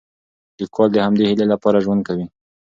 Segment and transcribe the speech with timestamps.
[0.59, 2.25] لیکوال د همدې هیلې لپاره ژوند کوي.